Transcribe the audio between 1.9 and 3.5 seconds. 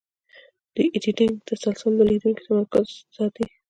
د لیدونکي تمرکز ساتي.